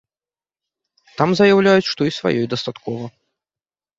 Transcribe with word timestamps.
Там 1.19 1.29
заяўляюць, 1.41 1.85
што 1.91 2.01
і 2.09 2.15
сваёй 2.19 2.43
дастаткова. 2.53 3.05